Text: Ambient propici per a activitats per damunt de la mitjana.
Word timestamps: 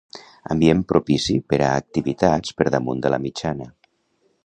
Ambient 0.55 0.81
propici 0.91 1.35
per 1.53 1.61
a 1.67 1.69
activitats 1.83 2.59
per 2.61 2.69
damunt 2.79 3.05
de 3.07 3.17
la 3.17 3.25
mitjana. 3.27 3.73